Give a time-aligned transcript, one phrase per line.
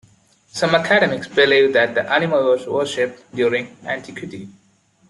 [0.47, 4.49] Some academics believe that the animal was worshiped during antiquity.